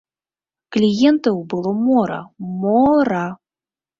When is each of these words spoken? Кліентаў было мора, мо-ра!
Кліентаў 0.77 1.35
было 1.51 1.73
мора, 1.83 2.19
мо-ра! 2.65 3.23